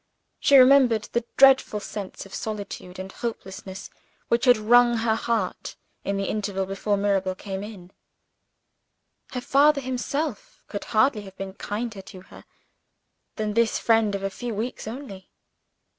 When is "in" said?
6.03-6.17, 7.61-7.91